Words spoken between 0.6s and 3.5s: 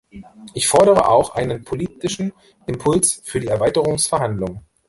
fordere auch einen politischen Impuls für die